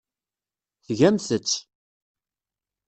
[0.85, 1.53] Tgamt-tt.